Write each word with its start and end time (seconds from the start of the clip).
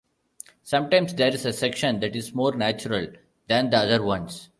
Sometimes, 0.63 1.13
there 1.13 1.31
is 1.31 1.45
a 1.45 1.53
section 1.53 1.99
that 1.99 2.15
is 2.15 2.33
more 2.33 2.55
"natural" 2.55 3.05
than 3.47 3.69
the 3.69 3.77
other 3.77 4.01
ones. 4.01 4.49